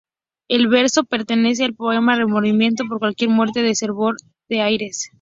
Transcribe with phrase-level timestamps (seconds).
[0.49, 4.15] El verso pertenece al poema "Remordimiento por cualquier muerte" de Fervor
[4.49, 5.09] de Buenos Aires.